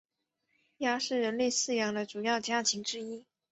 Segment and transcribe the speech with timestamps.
[0.79, 3.23] 鸭是人类饲养的主要家禽之一。